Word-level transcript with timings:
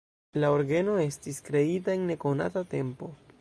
La 0.43 0.47
orgeno 0.53 0.95
estis 1.03 1.41
kreita 1.49 1.95
en 1.99 2.09
nekonata 2.13 2.65
tempo. 2.77 3.13